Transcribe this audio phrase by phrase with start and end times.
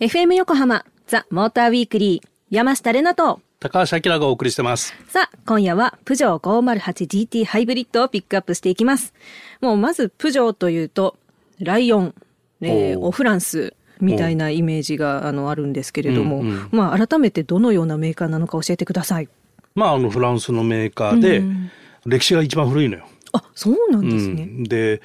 [0.00, 4.96] FM 横浜ザ・モーターウィークリー山下れなと高橋明がお送りしてます。
[5.06, 9.14] さあ今夜はプジョー 508GT ハイブリッドをピックアップしていきます
[9.60, 11.16] もうまずプジョーというと
[11.60, 12.14] ライオン、
[12.62, 19.28] えー、おフランスみたいなイメージがあのあるんですけれども、うんうんまあ改めてどのようなメーカーなのか教えてください
[19.76, 21.70] まあ、あのフランスのメーカーで、うん
[22.06, 23.06] 歴史が一番古いのよ。
[23.32, 25.02] あそうなんですうね、ん、で、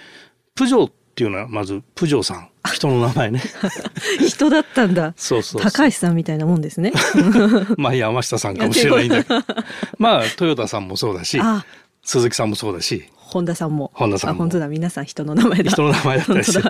[0.62, 3.42] プジョーっていうのはまずプジョーさん、人の名前ね。
[4.29, 5.15] 人だったんだ。
[5.18, 6.93] そうそう高橋さんみたいなもんですね。
[7.78, 9.42] まあ山下さんかもしれないんだけど、
[9.97, 11.65] まあトヨタさんもそうだし、あ。
[12.04, 13.89] 鈴木さんもそうだし、本田さんも。
[13.96, 14.36] 本田さんも。
[14.36, 14.68] あ本当だ。
[14.68, 15.71] 皆さん人の名前だ。
[15.71, 16.70] 人の名前だったりして。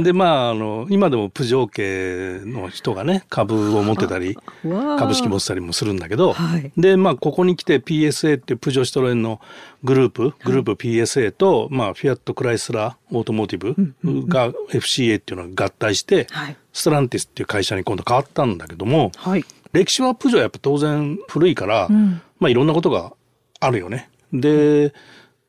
[0.00, 6.72] で、まあ、あの、今でもプジョー系の人がね、株を持ってたり、株式持ってたりもするんだけど、はい。
[6.76, 9.40] で、まあ、ここに来て PSA っていうプジョーシトロエンの
[9.84, 16.56] グループ、グループ PSA と、まあ、フィアット・クライスラー・オートモーティブが FCA っていうのが合体して、はい。
[16.72, 19.44] ステランティスっていう会社に今度変わったんだけども、はい。
[19.72, 22.22] 歴史はプジョーはやっぱ当然古いから、ん。
[22.38, 23.12] まあいろんなことが
[23.60, 24.10] あるよね。
[24.32, 24.92] で、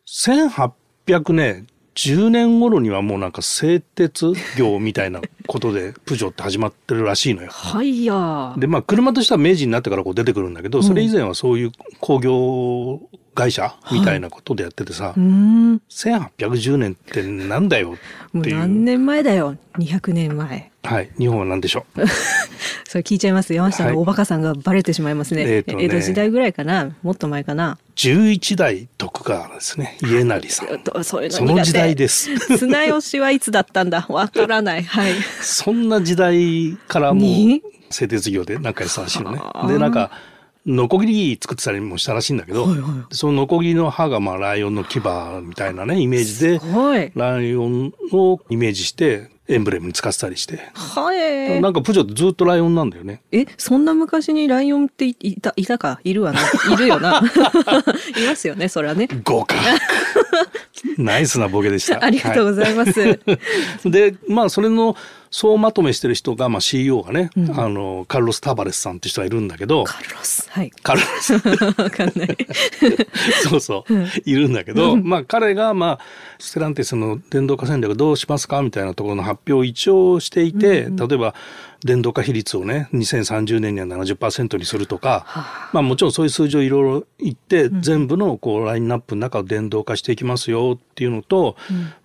[0.08, 7.50] 1800ね、10年頃にはもうなんか製鉄業みたいなことでプジョーって始まってるらしいのよ。
[7.52, 8.14] はいや。
[8.14, 13.02] ーで、まあ車としては明治になってからこう出てくるんだけど、それ以前はそういう工業
[13.36, 17.96] 会社みたいなことでやっててさ、うーん1810年ってなんだよ
[18.38, 18.58] っていう。
[18.58, 19.58] 何年前だよ。
[19.78, 20.72] 200年前。
[20.84, 21.10] はい。
[21.18, 22.02] 日本は何でしょう？
[22.88, 23.94] それ聞いちゃいます山下はい。
[23.94, 25.86] のおバカさんがバレてしまいますね,、えーとね。
[25.86, 26.96] 江戸時代ぐらいかな？
[27.02, 29.98] もっと前かな？11代徳川ですね。
[30.04, 30.80] 家成さん。
[30.84, 32.58] とそういうの時代ですす。
[32.60, 34.06] 綱吉はいつだったんだ？
[34.10, 34.84] わからない。
[34.84, 37.22] はいそんな時代からも
[37.90, 39.38] 製鉄業で仲良さらしいのね。
[39.38, 39.66] は。
[39.66, 40.12] あで、なんか、
[40.66, 45.00] ノコギリ作ってたりもしたらしいんだけど、はいはいそのノコギリの刃がまあライオンの牙
[45.44, 46.62] みたいなね、イメージで、
[47.16, 50.72] ライオンをイメージして、エンブレムに使ってたりして。
[50.74, 53.22] はいなんかプジョーってずっとライオンなんだよね。
[53.32, 56.00] えそんな昔にライオンっていいたいたか？
[56.06, 56.40] いるわな。
[56.74, 57.20] いるよな。
[58.18, 59.10] いますよねそれはね。
[59.26, 59.56] 豪華
[60.98, 62.04] ナイスなボケでした。
[62.04, 63.20] ありがとうございます、はい。
[63.92, 64.96] で、まあ、それの
[65.34, 70.48] 総まとめしてる人が、まあ、CEO がね、あの、カルロス・タバレスさんって人がいるんだけど、カルロス。
[70.52, 70.70] はい。
[70.70, 71.34] カルロス。
[71.82, 72.38] わかんない。
[73.50, 73.94] そうそう、
[74.26, 76.00] いるんだけど、まあ彼が、まあ、
[76.38, 81.34] ステランティスの電動化戦略どうしますかみたいなところの発表を一応していて、例えば
[81.84, 85.26] 電動化比率をね、2030年には70%にするとか、
[85.74, 91.56] まあもちろんそういう数字をいろいろ言って、全部のこうラインナップの中を電動化していきますよっていうのと、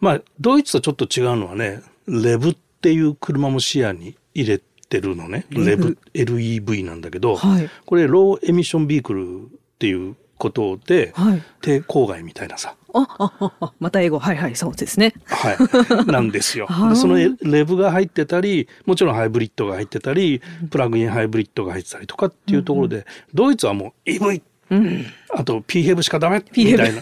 [0.01, 5.47] まあドイツとちょっと違うのはね、レブっていう車も視野に入れてるのね。
[5.51, 5.99] レブ。
[6.15, 7.71] LEV なんだけど、はい。
[7.87, 11.43] これローエミッションビークルっていうことで、はい。
[11.61, 14.19] 低郊外みたいなさ、ああああまた英語。
[14.19, 15.13] はいはいそうですね。
[15.27, 15.53] は
[16.07, 16.67] い、 なんですよ。
[16.71, 16.89] はい。
[16.91, 20.41] でそのレブが入ってたり、もちろんハイブリッドが入ってたり、
[20.71, 24.43] プラグインハイブリッドが入ってたりとかっていうところで、ドイツはもう EV、
[25.35, 26.45] あと PHEV しかダメ？
[26.57, 27.01] みたいな。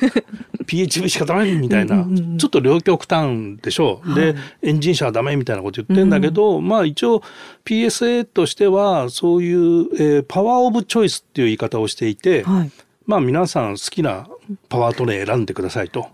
[0.66, 1.54] PHEV しかダメ？
[1.54, 2.06] みたいな、
[2.38, 4.00] ちょっと両極端でしょ？
[4.04, 4.14] う。
[4.14, 7.22] で、エンジン車はダメみたいなこと言ってんだけど、まあ一応
[7.64, 9.58] PSA としてはそういう、
[9.94, 12.70] えーパワーオブチョイスっていう言い方をしていて、はい
[13.06, 14.26] まあ皆さん好きな
[14.68, 16.08] パワートレイン選んでくださいと。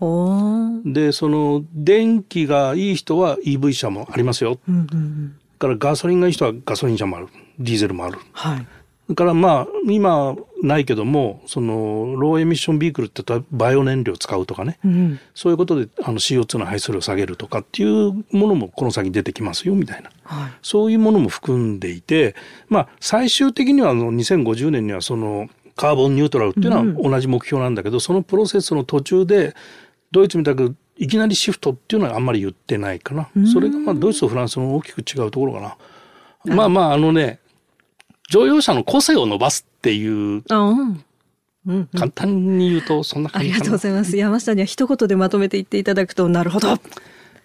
[0.85, 4.59] で、その電気がいい人は EV 車もありますよ。
[4.69, 7.27] うんうんからガソリンがいい人はガソリン車もある。
[7.57, 8.17] ディーゼルもある。
[8.33, 8.67] はい
[9.13, 14.79] だからまあ今ないけども、そのローエミッションビークルって言ったらバイオ燃料を使うとかね。
[14.83, 20.09] うんそういうことであの CO2 の排出量を下げるとかっていうものもこの先出てきますよみたいな。
[20.23, 22.35] はいそういうものも含んでいて、
[22.69, 29.55] まあ最終的にはあの2050年にはそのカーボンニュートラルっていうのは同じ目標なんだけど、そのプロセスの途中で
[30.11, 33.29] ドイツみたくいきなりシフトっていうのはあんまり言ってないかな。
[33.51, 36.55] それがまあドイツとフランスの大きく違うところかな。
[36.55, 37.39] まあまああのね、
[38.29, 41.05] 乗用車の個性を伸ばすっていう、あうん。
[41.65, 43.71] うん簡単に言うとそんなありがとう。
[43.71, 44.17] ございます。
[44.17, 46.77] 山下には一言でまとめて言っていただくとなるほど。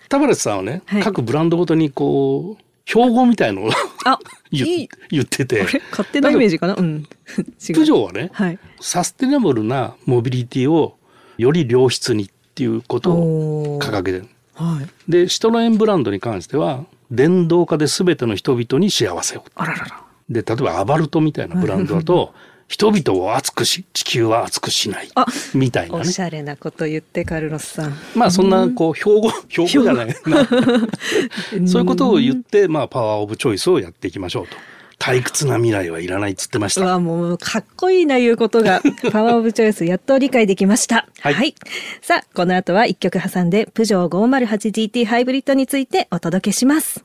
[0.09, 1.03] タバレスさんはね、はい。
[1.03, 3.71] 各ブランドごとにこう、標語みたいのを
[4.04, 4.19] あ
[4.51, 4.89] 言
[5.21, 5.66] ってて。
[5.91, 6.75] 勝手なイメージかな？
[6.75, 7.04] うん。
[7.04, 8.59] プジョーはね、はい。
[8.80, 10.97] サステナブルなモビリティを
[11.36, 14.28] より良質にっていうことを掲げてる。
[14.54, 15.10] はい。
[15.10, 19.45] で、シトロエンブランドに関しては、電動化で全ての人々に幸せを。
[19.54, 22.34] あらららで、例えばアバルトみたいなブランドだと、
[22.69, 25.27] 人々を熱くし、地球は熱くしないあ。
[25.54, 26.01] みたいなね。
[26.03, 30.15] おしゃれなこと言ってカルロスさんまあそんな、こう、標語、標語じゃないな。
[31.66, 34.57] そういうことを言って、まあパワーオブチョイスをやっていきましょうと。
[34.98, 36.83] 退屈な未来はいらないっつってました。
[36.83, 38.83] うわ、もう、かっこいいな、言うことが。
[39.13, 41.07] パワーオブチョイス、やっと理解できました。
[41.21, 41.54] はい
[42.03, 47.03] さあ、この後は一曲挟んで、プジョー 508GT ハイブリッドについてお届けします。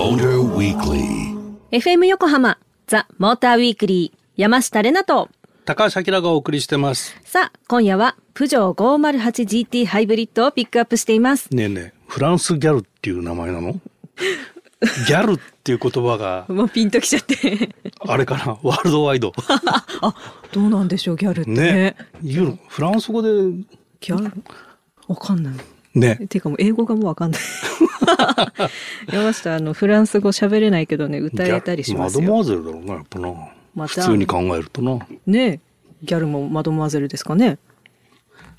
[0.00, 1.36] The Motor Weekly.
[1.72, 2.56] FM 横浜、
[2.86, 5.28] ザ・モーターウィークリー、山下れなと、
[5.66, 7.14] 高橋明がお送りしてます。
[7.22, 11.54] さあ、今夜は、プジョー 508GT ハイブリッドをピックアップしています。
[11.54, 13.72] ねえねえ、フランスギャルっていう名前なの？
[15.06, 17.68] ギャルっていう言葉が、もうピンときちゃって。
[18.00, 19.34] あれかな、ワールドワイド。
[20.00, 20.14] あ、
[20.52, 21.60] どうなんでしょう、ギャルってね。
[21.72, 21.96] ね。
[22.22, 23.28] 言うのフランス語で、
[24.00, 24.32] ギャル？
[25.08, 25.54] わかんない。
[25.94, 26.16] ね。
[26.28, 27.40] ていうかもう英語がもうわかんない。
[29.12, 32.20] 山下、あの、フランス語喋れないけどね、歌えたりしますよ。
[32.20, 33.28] マドモアゼルだろうな、やっぱな。
[33.74, 34.90] また普通に考えるとな。
[34.92, 35.60] もねえ
[36.02, 37.58] ギャルもマドモアゼルですかね。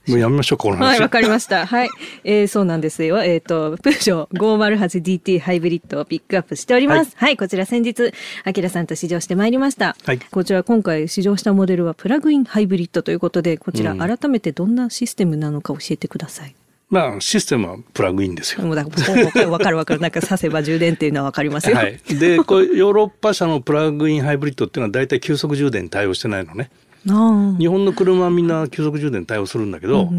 [0.08, 0.86] うやめましょうか、この話。
[0.90, 1.66] はい、わかりました。
[1.66, 1.90] はい。
[2.24, 3.22] えー、そうなんですよ。
[3.24, 7.14] えっ、と、プージョー 508DT ハイブリッドをピックアップしております。
[7.16, 8.12] はい、こちら先日、
[8.44, 9.96] アキラさんと試乗してまいりました。
[10.04, 16.56] はいこちら今回試乗したモデルはプラグインハイブリッドということで、こちらうん改めてどんなシステムなのか教えてください。
[16.92, 18.66] まあ、システムはプラグインですよ。
[18.66, 18.92] もうだか
[19.40, 20.02] ら、わかるわかる。
[20.02, 21.78] なんか刺せば充電っていうのはわかりますよ。
[21.78, 21.98] はい。
[22.20, 26.70] で、これヨーロッパ車のプラグインハイブリッドっていうのは大体急速充電に対応してないのね。
[27.06, 30.10] 日本の車はみんな急速充電に対応するんだけど、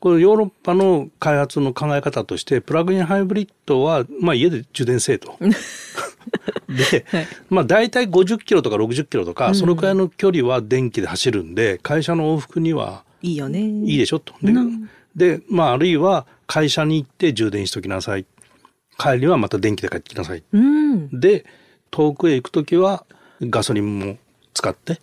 [0.00, 5.36] これヨーロッパの開発の考え方として、プラグインハイブリッドは、まあ家で充電せえと。
[5.38, 13.60] で、はいまあ大体50キロとか60キロとか、そのくらいの距離は電気で走るんで、会社の往復にはいいよね。
[13.60, 14.34] いいでしょと。
[14.42, 18.26] で、うんでまああるいは会社に行って充電しときなさい。
[18.98, 20.42] 帰りはまた電気で帰ってきなさい。
[20.52, 21.20] うん。
[21.20, 21.46] で、
[21.90, 23.04] 遠くへ行くときは
[23.40, 24.18] ガソリンも
[24.54, 25.00] 使って。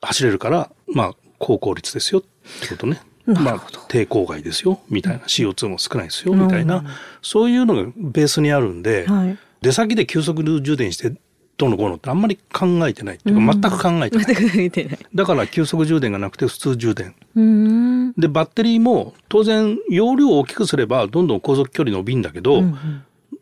[0.00, 2.22] 走れるから、まあ、高効率ですよっ
[2.60, 3.00] てことね。
[3.26, 5.20] まあ、低公害ですよ、みたいな。
[5.20, 6.84] CO2 も少ないですよ、みたいな。
[7.22, 9.38] そういうのがベースにあるんで、はい。
[9.62, 11.12] 出先で急速充電して、
[11.60, 14.34] どうのこうのってあんまり考えてないっていうか、全く考えてない。
[14.34, 14.98] 全く見てない。
[15.14, 17.14] だから急速充電がなくて普通充電。
[18.16, 22.62] で、バッテリーも当然容量を大きくすればどんどん航続距離伸びんだけど、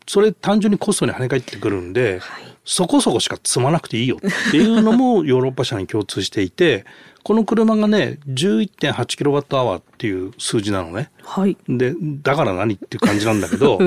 [0.05, 2.19] それ単純にコストに跳ね返ってくるんで、
[2.65, 6.83] そこそこしか積まなくていいよっていうのもヨーロッパ車に共通していて、
[7.23, 11.09] この車がね、11.8キロワットアワーっていう数字なのね。
[11.23, 11.55] はい。
[11.69, 13.79] で、だから何っていう感じなんだけど、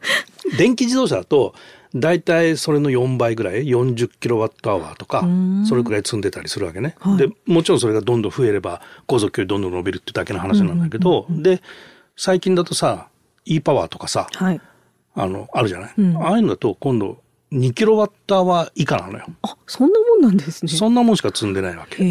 [0.56, 1.54] 電気自動車だと、
[1.94, 5.24] だいたいそれの4倍ぐらい、40キロワットアワーとか、
[5.68, 6.96] それくらい積んでたりするわけね。
[6.98, 11.62] はいで、もちろんそれがどんどん増えれば、航続距離どんどん伸びるってだけの話なんだけど、で、
[12.16, 13.08] 最近だとさ、
[13.44, 14.60] e パワーとかさ、はい。
[15.14, 17.18] あの、あるじゃない、うんああいうのだと今度
[17.52, 19.26] 2キロワットアワー以下なのよ。
[19.42, 20.72] あ、そんなもんなんですね。
[20.72, 22.02] そんなもんしか積んでないわけ。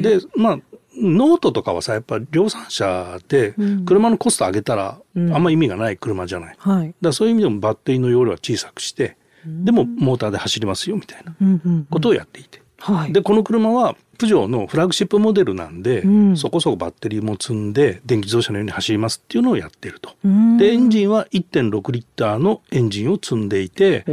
[0.00, 0.58] で、まあ、
[1.00, 6.56] ノートとかはさ、やっぱ量産車でうん車のコスト上げたら、うんあんま意味がない車じゃない。
[6.56, 6.94] だかはい。
[7.00, 11.86] らそういう意味でもバッテリーの容量は小さくして、でもモーターで走りますよみたいなうんうん。
[11.90, 12.62] ことをやっていて。
[12.78, 13.12] はい。
[13.12, 20.10] で、この車はプジョーのフラッグシップモデルなんで、うんそこそこバッテリーも積んで電気自動車のように走りますっていうのをやっていると。
[20.24, 24.04] うんで、エンジンは1.6リッターのエンジンを積んでいて、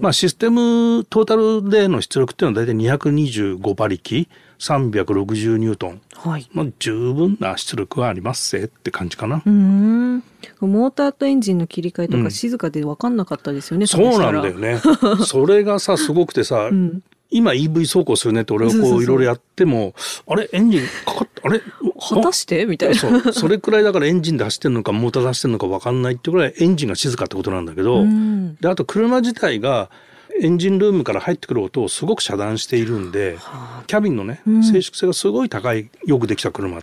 [0.00, 4.26] まあシステムトータルでの出力っていうのは大体225馬力、
[4.64, 6.00] 360ニュートン。
[6.14, 6.48] はい。
[6.52, 9.42] まあ十分な出力はありますせって感じかな。
[9.44, 10.22] うーん。
[10.60, 13.86] モーターとエンジンの切り替えとうんか静かで分かんなかったですよね。
[13.86, 14.80] そう試したらなんだよね。
[15.26, 19.94] それがさ、すごくてさ、ん今 EV 走行するねって俺がそうそうそうこういろいろやっても、
[20.26, 21.60] あれエンジンかかっあれ？
[22.08, 22.64] 果たして？
[22.64, 22.94] みたいな。
[22.94, 23.32] そう。
[23.32, 29.90] それくらいだからエンジンで走ってるのかモーターで走ってるのか分かんないっていうぐらいエンジンが静かってことなんだけど、うんで、あと車自体が
[30.40, 33.38] エンジンルームから入ってくる音をすごく遮断しているんで、
[33.86, 36.82] キャビンのね、ん静粛性がすごい高い、よくできた車っ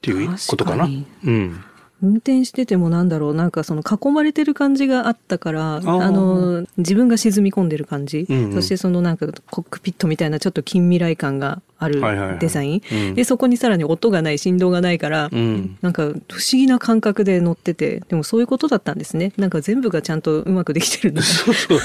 [0.00, 0.84] ていうことかな。
[0.84, 1.64] うん。
[2.02, 6.10] 運転しててもなんだろうなんかその囲まれてる感じがあったからあー。
[6.10, 8.52] の自分が沈み込んでる感じ、うんうん。
[8.54, 12.38] そしてそのなんかコックピットみたいなちょっと近未来感があるはいはいはい。
[12.38, 13.14] デザイン、うん。
[13.14, 15.78] でそこにさらに音がない振動がないから、うん。
[15.80, 16.18] なんか不思
[16.52, 19.32] 議な感覚で乗っててでもそういうことだったんですね。
[19.36, 21.80] なんか全部がちゃんとうまくできてる そうそう。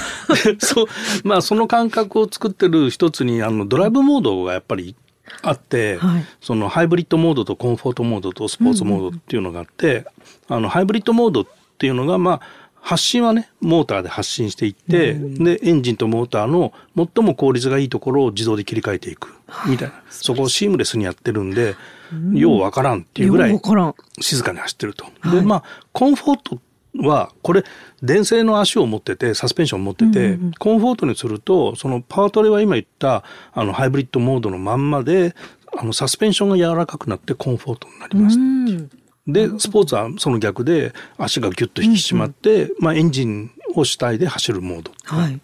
[0.60, 0.86] そう。
[1.24, 4.96] まあその感覚を作ってる一つに、あの、ドライブモードがやっぱり
[5.42, 6.26] あって、はい。
[6.42, 10.06] そのハイブリッドモードとコンフォートモードとスポーツモードっていうのがあって、
[10.48, 11.46] あの、ハイブリッドモードっ
[11.78, 12.42] ていうのが、まあ、
[12.88, 19.34] 発信はね、モーターで発信していって、で、エンジンとモーターの最も効率がいいところを自動で切り替えていく、
[19.68, 20.02] みたいな。
[20.10, 21.76] そこをシームレスにやってるんで、
[22.34, 23.62] ようわからんっていうぐらい
[24.22, 25.04] 静かに走ってると。
[25.20, 25.36] はい。
[25.36, 26.60] で、まあ、コンフォート
[26.98, 27.64] は、これ、
[28.02, 33.24] 電線の足を持ってて、サスペンションを持ってて、コンフォートにすると、そのパワートレは今言った、
[33.54, 35.36] あの、ハイブリッドモードのまんまで、
[35.76, 38.38] あの、サスペンションが柔らかくなってコンフォートになります。
[38.38, 38.42] う。
[38.42, 38.90] ん。
[39.28, 44.92] で、スポーツはその逆で、足がギュッと引き締まって、まあ、エンジンを主体で走るモード。
[45.04, 45.40] はい。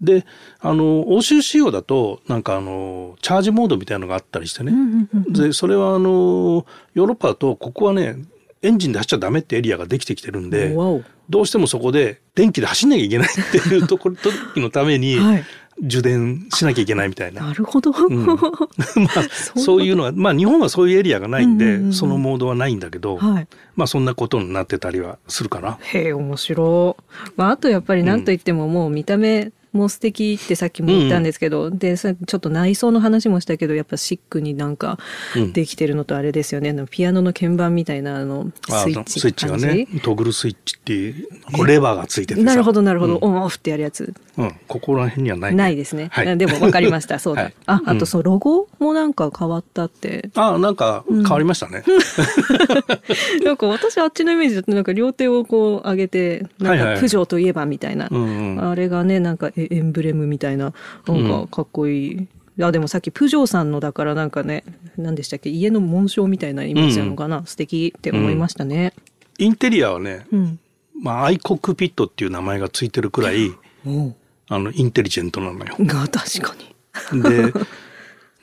[0.00, 0.24] で
[0.60, 4.72] あの欧州仕様だとなんかあのチャージモードみたいなのがあったりしてね、
[5.28, 6.64] でそれはあの
[6.94, 8.16] ヨーロッパだとここはね
[8.62, 10.74] エンジンで走っちゃダメってエリアができてきてるんで
[11.28, 15.44] どうしてもそこで電気で走んなきゃいけないっていうところ時のために はい
[15.82, 17.46] 充電しなきゃいけないみたいな。
[17.46, 17.90] なるほど。
[17.90, 23.48] うん まあ、そういうのは、まあ日本はそういうエリアがないんで、うんうんうんそのモードはないんだけど、はい。
[23.76, 25.78] まあそんなことになってたりはするかな。
[25.80, 27.02] へえ、面白い。
[27.36, 34.98] まあ、あとやっぱり何と言ってももう見た目も素敵ってさっきも言ったんですけど、で、さちょっと内装の話もしたけど、やっぱシックになんか
[35.36, 36.70] うんできてるのとあれですよね。
[36.70, 39.20] あのピアノの鍵盤みたいなあのあスイッチ。
[39.20, 42.46] スイッチがね、トグルスイッチっていう、レバーがついててさ。
[42.46, 43.16] なるほど、なるほど。
[43.16, 44.12] うんオンオフってやるやつ。
[44.40, 46.08] うん、ここら辺にはない、ないですね。
[46.12, 47.18] はい、でも分かりました。
[47.20, 47.42] そうだ。
[47.44, 50.30] はいあ、あうんとそのロゴもなんか変わったって。
[50.34, 51.82] あなんか変わりましたね。
[53.44, 58.08] なんか私あっちのイメージだとなんか両手をこう上げて、なんはいはいかプジョーといえばみたいな。
[58.10, 60.72] うんうんあれがね、なんかエエンブレムみたいな、
[61.06, 62.12] なんかかっこいい。
[62.12, 64.64] いやでもさっきプジョーさんのだからなんかね、
[64.98, 65.48] 何でしたっけ？
[65.48, 68.92] 家の紋章みたいなイメージなのかな、素敵って思いましたね。
[69.38, 70.58] インテリアはね、うん。
[71.00, 73.52] まあアイコックピットっていう名前がついてるくらい、
[73.86, 74.12] お
[74.50, 75.76] あの、インテリジェントなのよ。
[75.80, 76.54] が 確か
[77.14, 77.22] に。
[77.22, 77.52] で、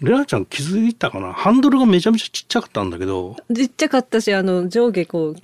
[0.02, 1.34] レナちゃん気づいたかな？
[1.34, 5.36] ハンドルがめちゃめちゃちっちゃかったんだけど、ちっちゃかったし、あの上下こう、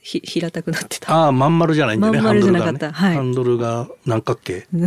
[0.00, 1.12] ひ平たくなってた。
[1.12, 2.92] ああ、まん丸じゃないんだよね、まん丸じゃなハンドルが、ね。
[2.94, 4.86] はいハンドルが何角形？1、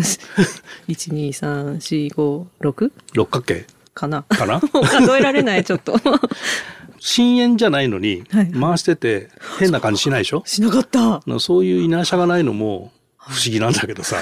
[0.88, 2.92] 2、3、4、5、6?
[3.14, 4.24] 六角形かな。
[4.24, 4.62] かな？
[4.88, 6.00] 数えられない、ちょっと。
[7.00, 10.44] 深淵じゃないのにはい回してて変な感じしないでしょ？
[10.46, 11.22] しなかった。
[11.40, 14.18] そういうイナーシャがないのも不思議なんだけどさ。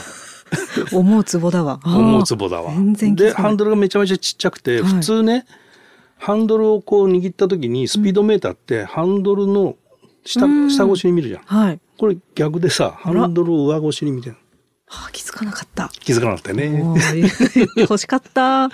[0.93, 1.79] 思うツボだわ。
[1.85, 2.71] 思うツボだわ
[3.15, 5.45] で、ハンドルがめちゃめちゃちっちゃくて、はい普通ね、
[6.17, 9.75] ハンドルをこう握った時にスピードメーターってハンドルの
[10.25, 11.41] 下,、うん下越しに見るじゃん。
[11.43, 11.79] はい。
[11.97, 14.35] これ逆でさ、ハンドルを上越しに見てる。
[14.87, 15.89] はあ、気づかなかった。
[15.99, 16.69] 気づかなくてね。
[16.69, 16.97] もう
[17.79, 18.69] 欲しかった。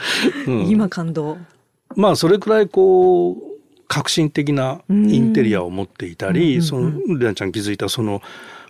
[0.47, 1.37] うん今感動。
[1.95, 3.55] まあそれくらいこう、
[3.87, 8.21] 革新的なインテリアを持っていたり、うんその、レナちゃん気づいたその、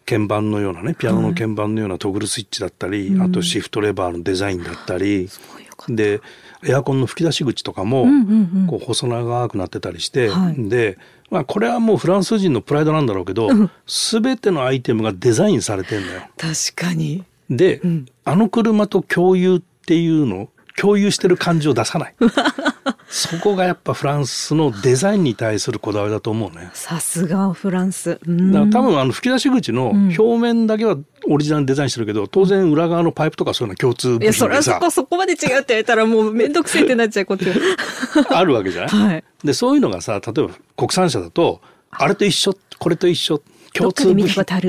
[0.06, 3.22] 鍵盤のようなね、ピアノの鍵盤のようなトグルスイッチだったり、うん。
[3.22, 5.94] あとシフトレバーのデザインだったり、ごいよかった。
[5.94, 6.22] で、
[6.68, 8.68] エアコンの吹き出し口とかも、うんうんうん。
[8.68, 10.70] こう細長くなってたりして、はい。
[10.70, 10.98] で、
[11.30, 16.22] まあこれはもうフランス人のプライドなんだろうけどうん、てのアイテムがデザインされてんだよ。
[16.38, 17.24] 確かに。
[17.50, 18.06] で、うん。
[18.24, 22.16] あの車と共有っていうの、共有してる感じを出さない。
[23.08, 26.70] そこがやっぱフランスのデザインに対するこだわりだと思うね。
[26.74, 28.20] さすがフランス。
[28.26, 30.98] うんだから多分あの吹き出し口の表面だけは
[31.28, 37.38] オリジナルにデザインしてるけど、当然裏側のパイプとかそういうのは共通部いや、そ品でされはそこ、そこまで違うって言われたらもうめんどくせえってなっちゃう、こっ。
[38.30, 39.24] あるわけじゃない、はい。
[39.44, 43.42] でそういうのがさ例えば国産車だとあれと一緒これと一緒
[43.74, 44.44] 共通部品。
[44.44, 44.60] あ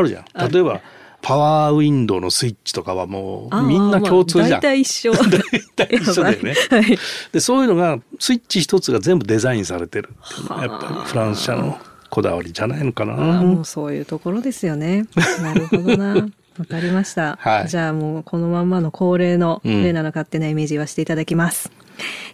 [0.00, 0.80] るじゃん例えば
[1.22, 4.60] パワーウィンドウのスイッチとかはもうみんな共通じゃん。
[4.60, 5.12] 大体一緒。
[5.76, 6.98] 大体一緒だよね はい。
[7.32, 11.78] でそういうのがスイッチ一つが全部デザインされてるってやっぱりフランス車の
[12.10, 12.84] こだわりじゃない？
[12.84, 13.14] のかな。
[13.14, 15.06] もうそういうところですよね。
[15.42, 16.28] なるほどな。
[16.58, 17.36] わかりました。
[17.40, 21.70] はいじゃあもうこのまんまの恒例のうんレナの勝手なイメージはしていただきます。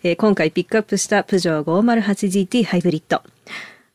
[0.03, 3.23] えー今回ピックアップしたプジョー 508GT ハイブリッド。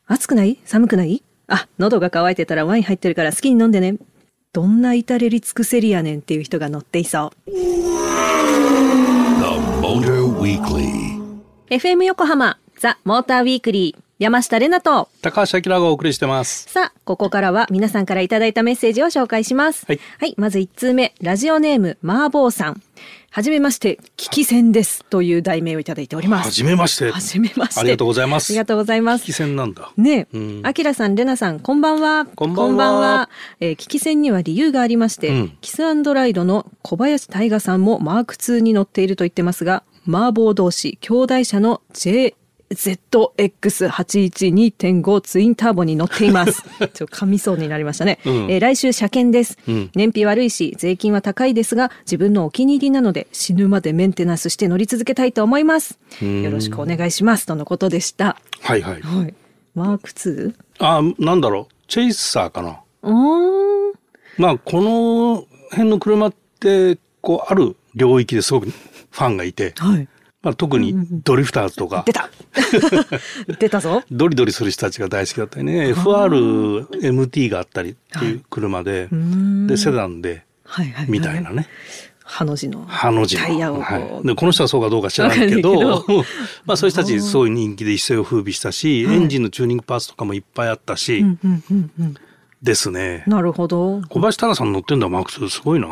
[0.06, 0.58] 暑くない？
[0.64, 1.22] 寒くない？
[1.46, 3.94] あ、喉が渇いてたらワイン入ってるから好きに飲んでね。
[4.52, 7.50] どんな至れり尽くせりやねんっていう人が乗っていそう。
[7.50, 7.56] The
[9.82, 11.18] Motor Weekly.
[11.68, 16.68] FM 横浜ザ・モーターウィークリー山下れなと高橋明がお送りしてます。
[16.68, 19.86] さあ、ここからは皆さんからいただいたメッセージを紹介します。
[19.86, 19.94] は
[20.26, 22.82] いまず1通目、ラジオネーム、マーボーさん。
[23.30, 25.04] はじめまして、危機戦です。
[25.04, 26.46] という題名をいただいております。
[26.46, 27.12] はじめまして。
[27.12, 27.80] はじめまして。
[27.80, 28.50] ありがとうございます。
[28.50, 29.32] ありがとうございます危機。
[29.34, 29.92] 戦なんだ。
[29.96, 32.26] ねうんえ、あきらさん、れなさん、こんばんは。
[32.34, 33.28] こんばんは
[33.60, 41.82] えー危機戦には理由がありまして、うんキスライドの小林大河さんもマーク2に乗っていると言ってますが、麻婆同士、兄弟車の
[42.70, 46.62] JZX812.5 ツインターボに乗っています。
[46.78, 48.18] ちょっと噛みそうになりましたね。
[48.24, 55.98] うんえー来週車検です、うん燃費悪いし、税金は高いですが、自分のお気に入りなので、死ぬまでメンテナンスして乗り続けたいと思います。
[56.20, 57.46] うんよろしくお願いします。
[57.46, 58.36] とのことでした。
[58.60, 59.00] はいはい。
[59.00, 59.34] はい。
[59.74, 60.54] マーク 2?
[60.80, 61.74] あ、なんだろう？
[61.86, 62.80] チェイサーかな？
[63.02, 63.94] うーん。
[64.36, 70.08] まあ、この辺の車って、こう、ある領域ですごくファンがいて、はい。
[70.42, 72.30] まあ、特にドリフターズとか出、た
[73.58, 74.02] 出たぞ。
[74.10, 81.06] ドリドリする人たちが大好きだったりね、FRMT があったりっていう車で、んで、セダンで、はいはい。
[81.10, 81.50] みたいな。
[81.50, 81.66] ね。
[82.28, 82.86] ハの字の。
[82.86, 86.04] タイヤをはい、でこの人はそうかどうか知らないけど
[86.66, 92.14] まあそういう人たちすごい人気で一世を風靡したし、はいエンジンのチューニングパーツとかもいっぱいあったし、うんうんうんうん。
[92.62, 93.24] ですね。
[93.26, 94.02] なるほど。
[94.10, 95.88] 小林忠さん乗ってんだマーク2すごいな。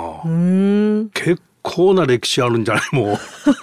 [1.15, 1.41] 結
[1.75, 2.95] 構な歴史あるんじゃない？
[2.95, 3.17] もう。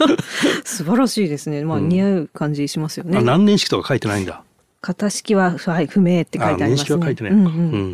[0.67, 1.63] 素晴らしいですね。
[1.63, 3.21] まあ、うん似合う感じしますよねあ。
[3.21, 4.43] 何年式とか書いてないんだ？
[4.81, 6.83] 型式は、はい、不明って書いてありますね。
[6.83, 7.49] あ年式は書いてないうんうんう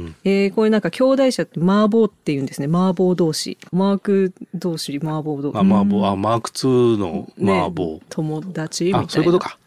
[0.07, 2.67] んえーこれなんか兄弟車って麻婆って言うんですね。
[2.67, 3.57] 麻婆同士。
[3.71, 5.57] マーク同士、麻婆同士。
[5.57, 7.99] あ、麻婆、あ、うんマーク2のね麻婆。
[8.09, 9.05] 友達みたいな。
[9.05, 9.45] あ、そういうこと。
[9.45, 9.57] か。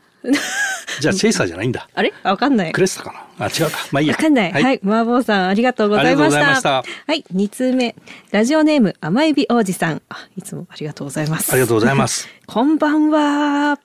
[1.00, 1.88] じゃあチェイサーじゃないんだ。
[1.94, 2.12] あれ？
[2.22, 2.80] あわかんないク。
[2.80, 3.46] レスタかな？
[3.46, 3.78] あ、違うか。
[3.90, 4.14] まあいいや。
[4.14, 4.52] わかんない。
[4.52, 6.16] はい、麻婆さん、ありがとうございました。
[6.16, 6.70] ありがとうございました
[7.06, 7.94] はい、二通目。
[8.30, 10.02] ラジオネーム、甘エビ王子さん。
[10.08, 11.50] あ、いつもありがとうございます。
[11.52, 12.28] ありがとうございます。
[12.46, 13.78] こんばんは、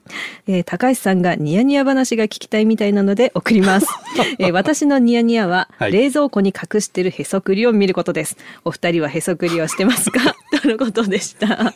[0.47, 3.87] えー高橋さんがニヤニヤ話が聞きたいみたいなので送ります。
[4.39, 8.35] えー私のニヤニヤは、はい冷蔵庫に隠してるへそくりを見ることです。
[8.65, 10.35] お二人はへそくりをしてますか？
[10.61, 11.73] とのことでした。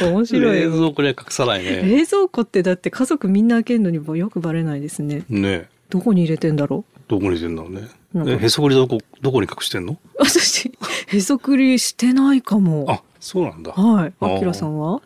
[0.02, 0.72] 面白い冷よ。
[0.72, 1.82] 蔵庫には隠さないね。
[1.84, 5.24] 冷蔵庫ってだって家族みんな開けるのにもよくバレないですね。
[5.28, 7.00] ねどこに入れてんだろう？
[7.08, 7.88] どこにいるんだろうね
[8.40, 9.98] へそくりどこ、どこに隠してんの？
[10.18, 10.72] 私、
[11.06, 12.86] へそくりしてないかも。
[12.88, 13.72] あ、そうなんだ。
[13.72, 14.12] はい。
[14.20, 15.00] あきらさんは？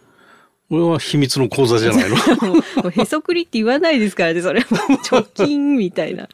[0.71, 2.17] 俺は秘密の講座じゃないの？
[2.91, 4.67] へそくりって言わないですからね、それも。
[5.05, 6.29] 貯金みたいな。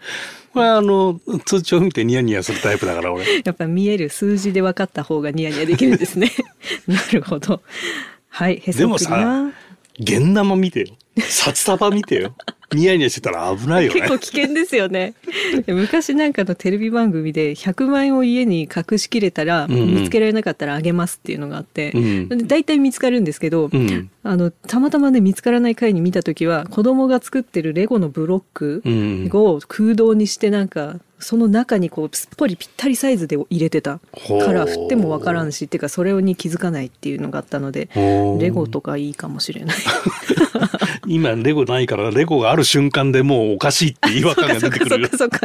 [0.59, 3.25] これあの、通帳見てニヤニヤするタイプだから俺。
[3.47, 6.33] やっぱ見える数字で分かった方がニヤニヤできるんですね。
[6.89, 7.63] なるほど。
[8.29, 8.73] はい、へ。
[8.73, 9.53] でもさ
[10.01, 10.87] 現生見てよ。
[11.21, 12.35] 札束見てよ。
[12.75, 14.13] ニヤニヤしてたら危ないよね結。
[14.13, 15.15] 構危険ですよね。
[15.67, 24.11] 昔なんかのテレビ番組で100万円を家に隠しきれたら、うんうん見つけられなかったらあげますっていうのがあって、うんで大体見つかるんですけど、うん。
[24.23, 29.31] あのたまたまね見つからない回に見た時は子供が作ってるレゴのブロックうん。
[29.33, 37.89] を空洞にしてなんかその中にこうすっぽりぴったりサイズで入れてたから振ってもわからんしっていうかそれに気づかないっていうのがあったので
[38.39, 39.77] レゴとかいいかもしれない。
[41.07, 45.41] 今レゴないからレゴがある瞬間でもうおかしいって違和感が出てくるっ かそっか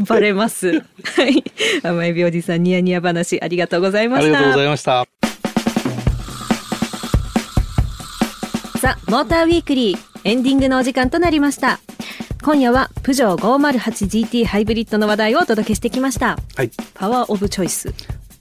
[0.00, 0.72] バレます。
[0.72, 0.82] は
[1.26, 1.42] い。
[1.82, 4.26] 甘えびおじさんニヤニヤ話ありがとうございました。
[4.26, 5.06] ありがとうございました。
[8.80, 11.78] さあ、モーターウィークリー、エンディングのお時間となりました。
[12.42, 16.36] 今夜は、プジョー 508GT ハイブリッドの話題をお届けしてきました。
[16.56, 16.70] はい。
[16.94, 17.94] パワーオブチョイス。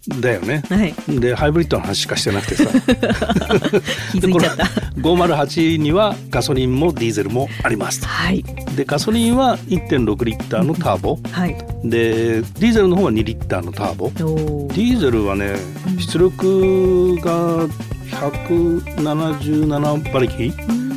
[0.08, 0.64] だよね。
[0.68, 1.20] はい。
[1.20, 2.66] で、ハイブリッドの話しかしてなくてさ。
[4.12, 4.64] 気づいちゃった。
[5.00, 8.04] 508にはガソリンもディーゼルもあります。
[8.06, 8.44] はい。
[8.76, 11.20] で、ガソリンは1.6リッターのターボ。
[11.32, 11.56] はい。
[11.84, 14.06] で、ディーゼルの方は2リッターのターボ。
[14.06, 15.54] おデーィーゼルはね、
[16.00, 17.68] 出力が
[18.10, 20.52] 177馬力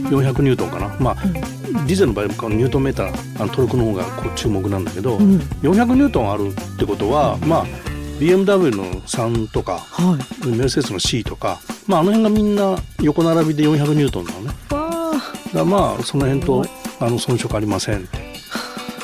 [0.09, 0.96] ？400ニュートンかな。
[0.98, 5.37] まあ、ディーゼルの場合はニュートンメーター、あのトルクの方がこう注目なんだけど、うん。
[5.62, 10.46] 400ニュートンあるってことは、まあ、BMW の3とか、はい。
[10.48, 14.55] メルセデスの C とか、まあ、あの辺がみんな横並びで400ニュートンなのね。
[15.55, 16.66] だまあその辺と
[17.00, 18.09] あの遜色ありません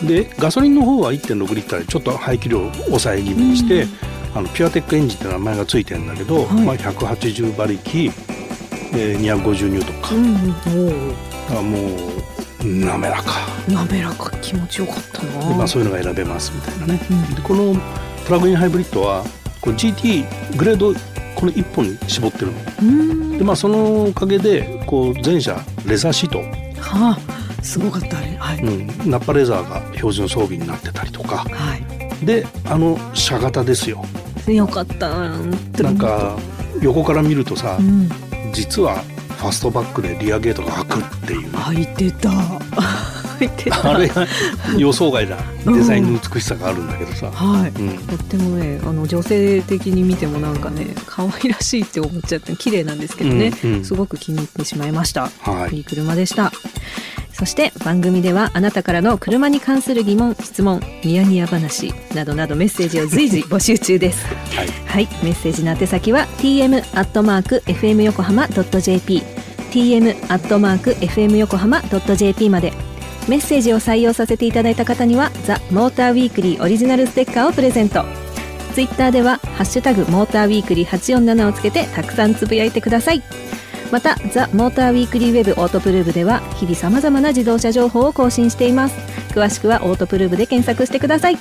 [0.03, 3.87] でガソリンの方は1.6リッターでちょっと排気量を抑え気味にして、
[4.35, 8.07] あのピュアテックエンジンって名前がついてるんだけど、はいまあ、180馬力、
[8.95, 10.35] えー、250ニュートンか、うん。
[10.89, 11.15] おだ
[11.49, 13.33] からもう滑らか
[13.69, 13.73] お。
[13.73, 15.49] 滑らか気持ちよかったな。
[15.51, 17.75] で、まあ、そういうのが選べますみたいなね、うんでこの
[18.31, 19.25] プラグインハイブリッドは
[19.61, 20.25] こう GT
[20.57, 20.95] グレード
[21.35, 23.39] この1本に絞ってるのうん。
[23.39, 26.39] でまあそのおかげでこう前車レザーシート
[26.81, 27.63] はあ。
[27.65, 28.29] すごかったあれ。
[28.37, 28.63] はい。
[28.63, 32.25] うん、ナッパレザーが標準装備になってたりとかはい。
[32.25, 34.05] であの車型ですよ
[34.47, 35.37] よかったな。
[35.83, 36.39] なんか
[36.81, 38.09] 横から見るとさ、うん。
[38.53, 38.99] 実は
[39.39, 42.31] ファストバックでリアゲートが開くっていうね開いてた。
[43.83, 44.27] あれが
[44.77, 47.71] 予想外なデザインの美しさがあるんだけどさ、はい。
[47.71, 53.85] うん、とってもねあの女性的に見てもなんかね可愛らしいって思っちゃって綺麗なんですけどね、うんうん。
[53.85, 55.77] すごく気に入ってしまいました、はい。
[55.77, 56.53] いい車でした。
[57.33, 64.27] そして番組ではあなたからの車に関する疑問質問ニヤニヤ話などなどメッセージを随時募集中です。
[64.55, 64.69] はい。
[64.87, 65.09] はい。
[65.23, 69.23] メッセージの宛先は tm アットマーク fm 横浜 .jp
[69.71, 72.73] tm アットマーク fm 横浜 .jp まで
[73.29, 78.05] メッセージを採用させていただいた方にはザ・モーターウィークリーオリジナルステッカーをプレゼント。
[78.75, 83.23] ツイッターでは「ハッシュタグモーターウィークリー847」をつけてたくさんつぶやいてください。
[83.91, 88.95] またザ・モーターウィークリーウェブオートプルーブでは日々さまざまな自動車情報を更新しています。
[89.35, 91.39] 詳しくはオートプルーブで検索してください。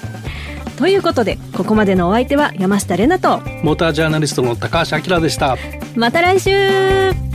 [0.78, 5.58] ということでここまでのお相手は山下れなとモータージャーナリストの高橋明でした。
[5.96, 7.29] また来週